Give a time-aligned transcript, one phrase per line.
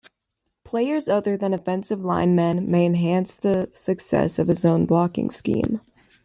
[0.63, 5.79] Players other than offensive linemen may enhance the success of a zone blocking scheme.